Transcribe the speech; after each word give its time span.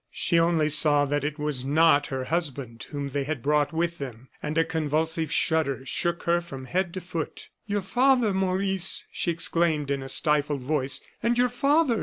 She 0.09 0.39
only 0.39 0.67
saw 0.67 1.05
that 1.05 1.23
it 1.23 1.37
was 1.37 1.63
not 1.63 2.07
her 2.07 2.23
husband 2.23 2.87
whom 2.89 3.09
they 3.09 3.23
had 3.23 3.43
brought 3.43 3.71
with 3.71 3.99
them; 3.99 4.29
and 4.41 4.57
a 4.57 4.65
convulsive 4.65 5.31
shudder 5.31 5.85
shook 5.85 6.23
her 6.23 6.41
from 6.41 6.65
head 6.65 6.91
to 6.95 7.01
foot. 7.01 7.49
"Your 7.67 7.81
father, 7.83 8.33
Maurice!" 8.33 9.05
she 9.11 9.29
exclaimed, 9.29 9.91
in 9.91 10.01
a 10.01 10.09
stifled 10.09 10.61
voice; 10.61 11.01
"and 11.21 11.37
your 11.37 11.49
father!" 11.49 11.99